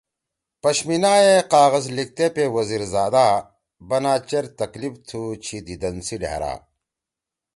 پشمینا 0.61 1.13
ئے 1.21 1.33
قاغذ 1.51 1.85
لیِگتے 1.95 2.25
پے 2.35 2.43
وزیرزادا 2.55 3.27
بنا 3.87 4.13
چیر 4.29 4.45
تکلیف 4.59 4.93
تُھو 5.07 5.21
چھی 5.43 5.57
دیدن 5.65 5.97
سی 6.07 6.15
ڈھأرا 6.21 6.53